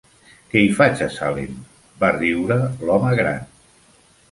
"Què 0.53 0.61
hi 0.67 0.71
faig, 0.79 1.03
a 1.07 1.09
Salem?", 1.17 1.59
va 2.05 2.11
riure 2.17 2.59
l'home 2.91 3.15
gran. 3.23 3.49